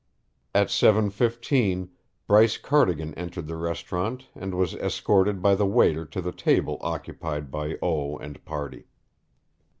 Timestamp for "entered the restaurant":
3.13-4.29